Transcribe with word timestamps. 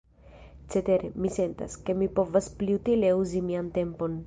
Cetere, 0.75 1.11
mi 1.25 1.31
sentas, 1.35 1.77
ke 1.91 1.97
mi 2.01 2.09
povas 2.17 2.49
pli 2.63 2.81
utile 2.81 3.15
uzi 3.21 3.45
mian 3.53 3.73
tempon. 3.81 4.19